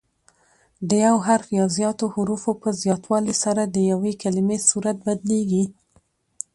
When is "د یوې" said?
3.65-4.13